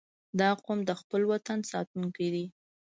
[0.39, 2.45] •دا قوم د خپل وطن ساتونکي دي.